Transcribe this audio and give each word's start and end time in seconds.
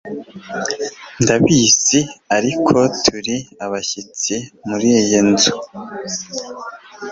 Ndabizi, 1.23 1.99
ariko 2.37 2.75
turi 3.03 3.35
abashyitsi 3.65 4.33
muriyi 4.67 5.17
nzu, 5.29 5.53